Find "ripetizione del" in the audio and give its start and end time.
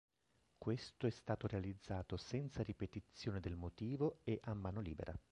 2.63-3.55